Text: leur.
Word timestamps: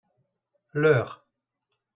leur. 0.73 1.27